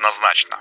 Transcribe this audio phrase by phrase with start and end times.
[0.00, 0.56] однозначно.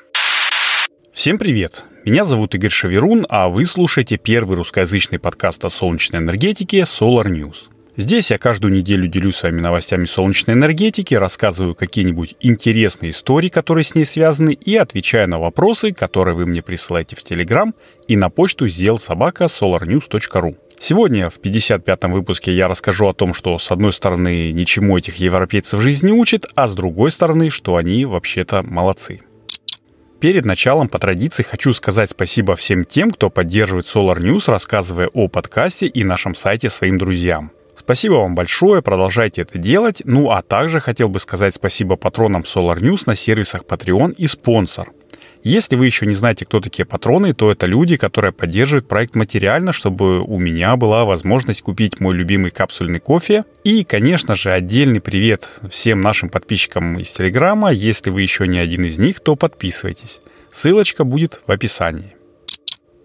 [1.14, 1.86] Всем привет!
[2.06, 7.70] Меня зовут Игорь Шаверун, а вы слушаете первый русскоязычный подкаст о солнечной энергетике Solar News.
[7.96, 13.84] Здесь я каждую неделю делюсь с вами новостями солнечной энергетики, рассказываю какие-нибудь интересные истории, которые
[13.84, 17.74] с ней связаны, и отвечаю на вопросы, которые вы мне присылаете в Телеграм
[18.08, 20.58] и на почту zelsobaka.solarnews.ru.
[20.80, 25.82] Сегодня в 55-м выпуске я расскажу о том, что с одной стороны ничему этих европейцев
[25.82, 29.22] жизнь не учит, а с другой стороны, что они вообще-то молодцы.
[30.20, 35.30] Перед началом по традиции хочу сказать спасибо всем тем, кто поддерживает Solar News, рассказывая о
[35.30, 37.52] подкасте и нашем сайте своим друзьям.
[37.78, 40.02] Спасибо вам большое, продолжайте это делать.
[40.04, 44.90] Ну а также хотел бы сказать спасибо патронам Solar News на сервисах Patreon и спонсор.
[45.44, 49.72] Если вы еще не знаете, кто такие патроны, то это люди, которые поддерживают проект материально,
[49.72, 53.46] чтобы у меня была возможность купить мой любимый капсульный кофе.
[53.64, 57.72] И, конечно же, отдельный привет всем нашим подписчикам из Телеграма.
[57.72, 60.20] Если вы еще не один из них, то подписывайтесь.
[60.52, 62.16] Ссылочка будет в описании.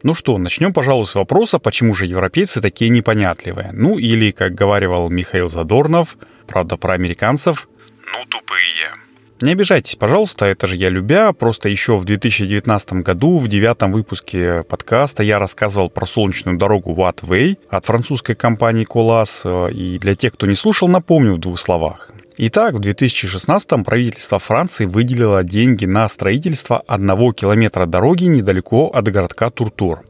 [0.02, 3.70] Ну что, начнем, пожалуй, с вопроса, почему же европейцы такие непонятливые.
[3.72, 7.68] Ну или, как говаривал Михаил Задорнов, правда про американцев,
[8.12, 9.03] ну тупые.
[9.42, 11.32] Не обижайтесь, пожалуйста, это же я любя.
[11.32, 17.58] Просто еще в 2019 году в девятом выпуске подкаста я рассказывал про солнечную дорогу Wattway
[17.68, 19.72] от французской компании Colas.
[19.72, 22.10] И для тех, кто не слушал, напомню в двух словах.
[22.36, 29.50] Итак, в 2016 правительство Франции выделило деньги на строительство одного километра дороги недалеко от городка
[29.50, 30.02] Туртур.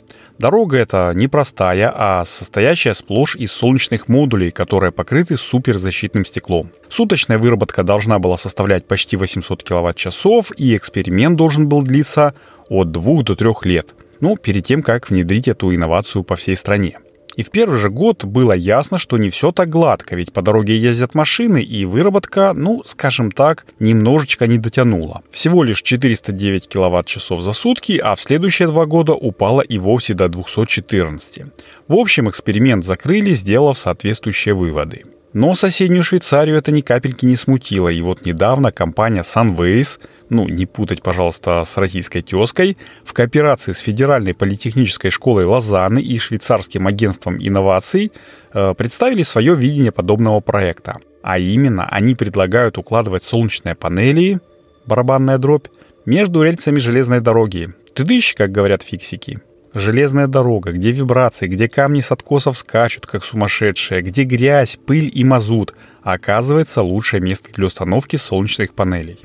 [0.45, 6.71] Дорога эта непростая, а состоящая сплошь из солнечных модулей, которые покрыты суперзащитным стеклом.
[6.91, 12.35] Суточная выработка должна была составлять почти 800 кВт-часов, и эксперимент должен был длиться
[12.69, 16.99] от 2 до 3 лет, ну, перед тем, как внедрить эту инновацию по всей стране.
[17.37, 20.77] И в первый же год было ясно, что не все так гладко, ведь по дороге
[20.77, 25.23] ездят машины, и выработка, ну, скажем так, немножечко не дотянула.
[25.31, 30.29] Всего лишь 409 киловатт-часов за сутки, а в следующие два года упала и вовсе до
[30.29, 31.43] 214.
[31.89, 35.05] В общем, эксперимент закрыли, сделав соответствующие выводы.
[35.35, 40.65] Но соседнюю Швейцарию это ни капельки не смутило, и вот недавно компания Sunways, ну, не
[40.65, 47.37] путать, пожалуйста, с российской тезкой, в кооперации с Федеральной политехнической школой Лозанны и швейцарским агентством
[47.45, 48.13] инноваций
[48.53, 50.99] э, представили свое видение подобного проекта.
[51.25, 54.39] А именно, они предлагают укладывать солнечные панели,
[54.87, 55.67] барабанная дробь,
[56.07, 57.75] между рельсами железной дороги.
[57.93, 59.41] Тыдыщ, как говорят фиксики.
[59.75, 65.25] Железная дорога, где вибрации, где камни с откосов скачут, как сумасшедшие, где грязь, пыль и
[65.25, 65.75] мазут,
[66.05, 69.19] а оказывается лучшее место для установки солнечных панелей.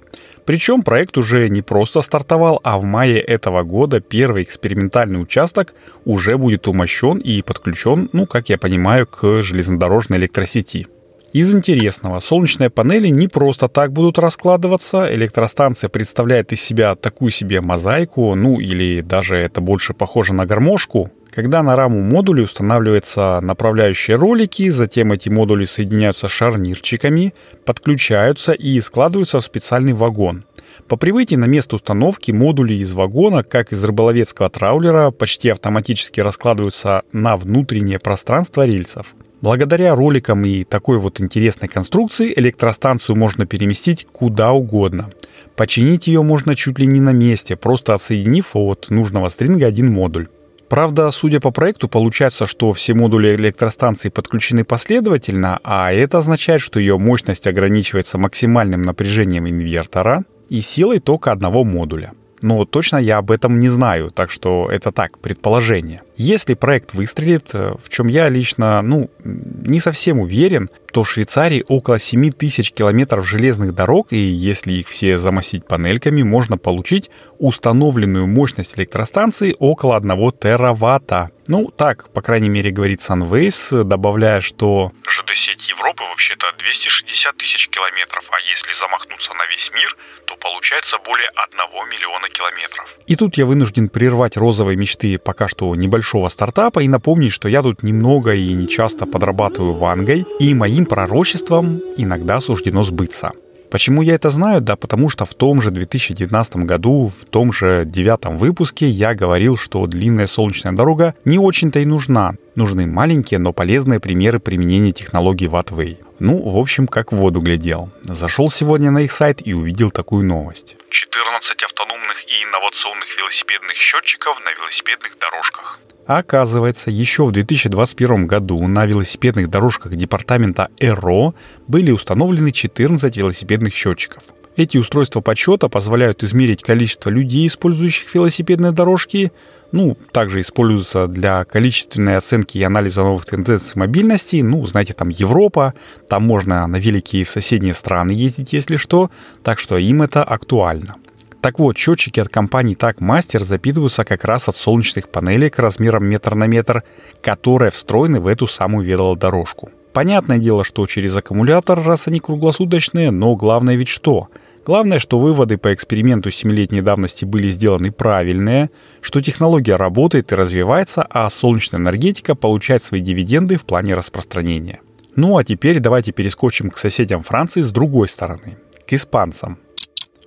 [0.46, 6.36] Причем проект уже не просто стартовал, а в мае этого года первый экспериментальный участок уже
[6.40, 10.88] будет умощен и подключен, ну, как я понимаю, к железнодорожной электросети.
[11.32, 15.14] Из интересного, солнечные панели не просто так будут раскладываться.
[15.14, 21.12] Электростанция представляет из себя такую себе мозаику, ну или даже это больше похоже на гармошку,
[21.30, 29.40] когда на раму модуля устанавливаются направляющие ролики, затем эти модули соединяются шарнирчиками, подключаются и складываются
[29.40, 30.46] в специальный вагон.
[30.88, 37.04] По прибытии на место установки модули из вагона, как из рыболовецкого траулера, почти автоматически раскладываются
[37.12, 39.14] на внутреннее пространство рельсов.
[39.42, 45.10] Благодаря роликам и такой вот интересной конструкции электростанцию можно переместить куда угодно.
[45.56, 50.28] Починить ее можно чуть ли не на месте, просто отсоединив от нужного стринга один модуль.
[50.68, 56.80] Правда, судя по проекту, получается, что все модули электростанции подключены последовательно, а это означает, что
[56.80, 62.12] ее мощность ограничивается максимальным напряжением инвертора и силой тока одного модуля.
[62.42, 66.04] Но точно я об этом не знаю, так что это так, предположение.
[66.20, 71.64] Если проект выстрелит, э, в чем я лично, ну, не совсем уверен, то в Швейцарии
[71.70, 78.28] около 7 тысяч километров железных дорог, и если их все замостить панельками, можно получить установленную
[78.28, 81.32] мощность электростанции около 1 тераватта.
[81.48, 84.92] Ну, так, по крайней мере, говорит Sunways, добавляя, что...
[85.08, 91.30] ЖД-сеть Европы вообще-то 260 тысяч километров, а если замахнуться на весь мир, то получается более
[91.30, 91.60] 1
[91.90, 92.96] миллиона километров.
[93.08, 95.74] И тут я вынужден прервать розовые мечты пока что
[96.10, 100.86] небольшого стартапа и напомнить, что я тут немного и не часто подрабатываю вангой, и моим
[100.86, 103.32] пророчеством иногда суждено сбыться.
[103.72, 104.62] Почему я это знаю?
[104.62, 109.58] Да потому что в том же 2019 году, в том же девятом выпуске я говорил,
[109.58, 112.34] что длинная солнечная дорога не очень-то и нужна.
[112.56, 115.98] Нужны маленькие, но полезные примеры применения технологий Wattway.
[116.18, 117.90] Ну, в общем, как в воду глядел.
[118.02, 120.76] Зашел сегодня на их сайт и увидел такую новость.
[120.90, 125.80] 14 автономных и инновационных велосипедных счетчиков на велосипедных дорожках.
[126.10, 131.36] Оказывается, еще в 2021 году на велосипедных дорожках департамента ЭРО
[131.68, 134.24] были установлены 14 велосипедных счетчиков.
[134.56, 139.32] Эти устройства подсчета позволяют измерить количество людей, использующих велосипедные дорожки,
[139.72, 144.42] ну, также используются для количественной оценки и анализа новых тенденций мобильности.
[144.42, 145.76] Ну, знаете, там Европа,
[146.08, 149.12] там можно на велике и в соседние страны ездить, если что,
[149.44, 150.96] так что им это актуально.
[151.42, 156.36] Так вот, счетчики от компании Так Master запитываются как раз от солнечных панелей размером метр
[156.36, 156.84] на метр,
[157.22, 159.70] которые встроены в эту самую велодорожку.
[159.94, 164.28] Понятное дело, что через аккумулятор, раз они круглосуточные, но главное ведь что?
[164.66, 168.70] Главное, что выводы по эксперименту 7-летней давности были сделаны правильные,
[169.02, 174.82] что технология работает и развивается, а солнечная энергетика получает свои дивиденды в плане распространения.
[175.16, 179.58] Ну а теперь давайте перескочим к соседям Франции с другой стороны, к испанцам.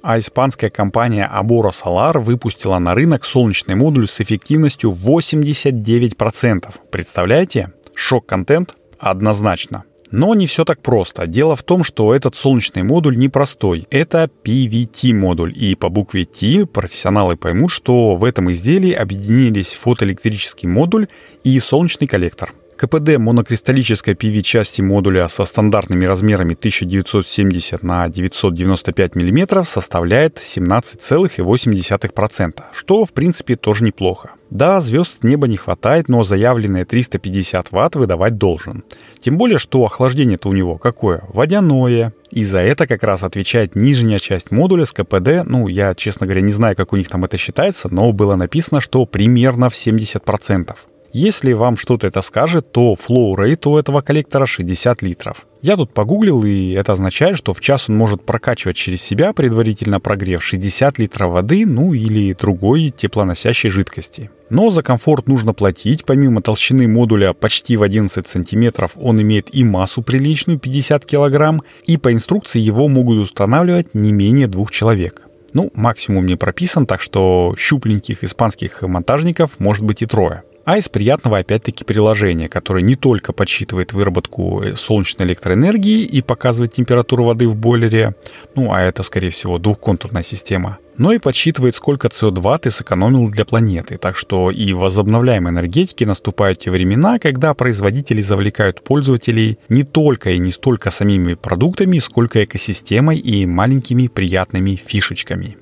[0.02, 6.74] А испанская компания Abora Solar выпустила на рынок солнечный модуль с эффективностью 89%.
[6.90, 7.72] Представляете?
[7.94, 9.84] Шок-контент однозначно.
[10.10, 11.28] Но не все так просто.
[11.28, 13.86] Дело в том, что этот солнечный модуль непростой.
[13.90, 15.56] Это PVT-модуль.
[15.56, 21.06] И по букве T профессионалы поймут, что в этом изделии объединились фотоэлектрический модуль
[21.44, 22.52] и солнечный коллектор.
[22.82, 33.12] КПД монокристаллической PV-части модуля со стандартными размерами 1970 на 995 мм составляет 17,8%, что в
[33.12, 34.32] принципе тоже неплохо.
[34.50, 38.82] Да, звезд неба не хватает, но заявленные 350 Вт выдавать должен.
[39.20, 41.22] Тем более, что охлаждение-то у него какое?
[41.32, 42.12] Водяное.
[42.32, 45.44] И за это как раз отвечает нижняя часть модуля с КПД.
[45.44, 48.80] Ну, я, честно говоря, не знаю, как у них там это считается, но было написано,
[48.80, 50.76] что примерно в 70%.
[51.14, 55.46] Если вам что-то это скажет, то rate у этого коллектора 60 литров.
[55.60, 60.00] Я тут погуглил, и это означает, что в час он может прокачивать через себя, предварительно
[60.00, 64.30] прогрев 60 литров воды, ну или другой теплоносящей жидкости.
[64.48, 66.06] Но за комфорт нужно платить.
[66.06, 71.98] Помимо толщины модуля почти в 11 сантиметров, он имеет и массу приличную 50 килограмм, и
[71.98, 75.28] по инструкции его могут устанавливать не менее двух человек.
[75.52, 80.88] Ну, максимум не прописан, так что щупленьких испанских монтажников может быть и трое а из
[80.88, 87.48] приятного опять-таки приложения, которое не только подсчитывает выработку э, солнечной электроэнергии и показывает температуру воды
[87.48, 88.14] в бойлере,
[88.54, 93.44] ну а это, скорее всего, двухконтурная система, но и подсчитывает, сколько СО2 ты сэкономил для
[93.44, 93.98] планеты.
[93.98, 100.30] Так что и в возобновляемой энергетике наступают те времена, когда производители завлекают пользователей не только
[100.30, 105.56] и не столько самими продуктами, сколько экосистемой и маленькими приятными фишечками.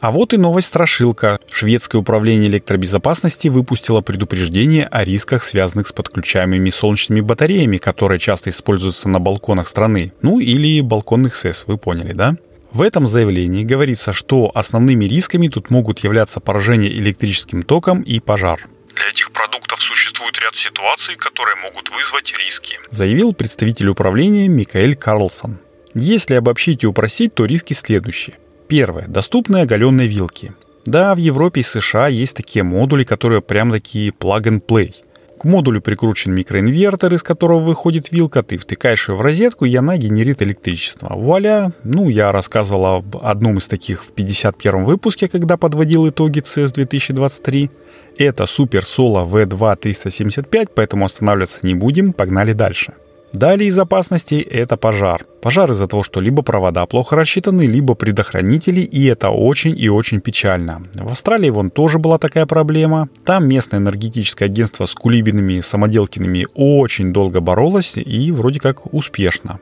[0.00, 1.40] А вот и новость страшилка.
[1.50, 9.08] Шведское управление электробезопасности выпустило предупреждение о рисках, связанных с подключаемыми солнечными батареями, которые часто используются
[9.08, 10.12] на балконах страны.
[10.22, 12.36] Ну или балконных СЭС, вы поняли, да?
[12.70, 18.60] В этом заявлении говорится, что основными рисками тут могут являться поражение электрическим током и пожар.
[18.94, 25.58] Для этих продуктов существует ряд ситуаций, которые могут вызвать риски, заявил представитель управления Микаэль Карлсон.
[25.94, 28.36] Если обобщить и упростить, то риски следующие.
[28.68, 29.06] Первое.
[29.08, 30.52] Доступные оголенные вилки.
[30.84, 34.94] Да, в Европе и США есть такие модули, которые прям такие plug-and-play.
[35.38, 39.96] К модулю прикручен микроинвертор, из которого выходит вилка, ты втыкаешь ее в розетку, и она
[39.96, 41.14] генерит электричество.
[41.14, 41.72] Вуаля!
[41.84, 47.70] Ну, я рассказывал об одном из таких в 51 выпуске, когда подводил итоги CES 2023.
[48.18, 52.94] Это Super Solo V2 375, поэтому останавливаться не будем, погнали дальше.
[53.38, 55.24] Далее из опасностей это пожар.
[55.40, 60.20] Пожар из-за того, что либо провода плохо рассчитаны, либо предохранители, и это очень и очень
[60.20, 60.82] печально.
[60.94, 63.08] В Австралии вон тоже была такая проблема.
[63.24, 69.60] Там местное энергетическое агентство с кулибинами самоделкиными очень долго боролось и вроде как успешно.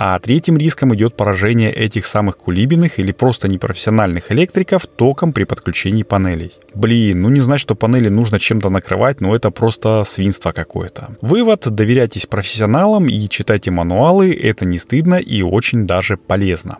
[0.00, 6.04] А третьим риском идет поражение этих самых кулибиных или просто непрофессиональных электриков током при подключении
[6.04, 6.52] панелей.
[6.72, 11.16] Блин, ну не знать, что панели нужно чем-то накрывать, но это просто свинство какое-то.
[11.20, 16.78] Вывод, доверяйтесь профессионалам и читайте мануалы, это не стыдно и очень даже полезно.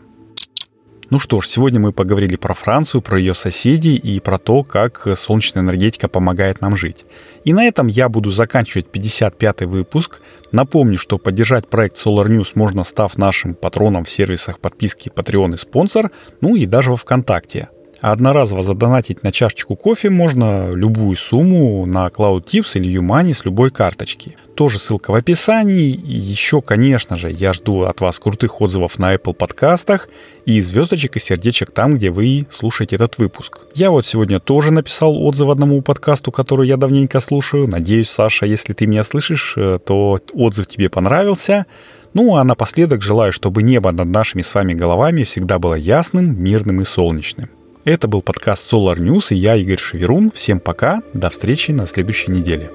[1.11, 5.09] Ну что ж, сегодня мы поговорили про Францию, про ее соседей и про то, как
[5.17, 7.07] солнечная энергетика помогает нам жить.
[7.45, 10.21] И на этом я буду заканчивать 55-й выпуск.
[10.53, 15.57] Напомню, что поддержать проект Solar News можно, став нашим патроном в сервисах подписки Patreon и
[15.57, 16.11] спонсор,
[16.43, 17.71] ну и даже во ВКонтакте.
[18.01, 23.71] Одноразово задонатить на чашечку кофе можно любую сумму на Cloud Tips или Юмани с любой
[23.71, 24.37] карточки.
[24.55, 25.91] Тоже ссылка в описании.
[25.91, 30.09] И еще, конечно же, я жду от вас крутых отзывов на Apple подкастах
[30.47, 33.59] и звездочек и сердечек там, где вы слушаете этот выпуск.
[33.75, 37.67] Я вот сегодня тоже написал отзыв одному подкасту, который я давненько слушаю.
[37.67, 41.67] Надеюсь, Саша, если ты меня слышишь, э, то отзыв тебе понравился.
[42.15, 46.81] Ну а напоследок желаю, чтобы небо над нашими с вами головами всегда было ясным, мирным
[46.81, 47.51] и солнечным.
[47.89, 50.31] Это был подкаст Solar News и я, Игорь Шеверун.
[50.31, 52.71] Всем пока, до встречи на следующей неделе.